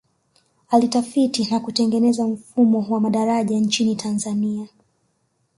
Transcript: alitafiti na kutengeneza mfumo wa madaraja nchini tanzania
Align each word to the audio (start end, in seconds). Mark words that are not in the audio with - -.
alitafiti 0.69 1.45
na 1.51 1.59
kutengeneza 1.59 2.27
mfumo 2.27 2.85
wa 2.89 2.99
madaraja 2.99 3.57
nchini 3.59 3.95
tanzania 3.95 4.67